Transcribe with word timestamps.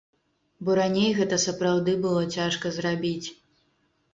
Бо 0.69 0.77
раней 0.79 1.11
гэта 1.19 1.39
сапраўды 1.43 1.91
было 2.07 2.25
цяжка 2.37 2.73
зрабіць. 2.81 3.27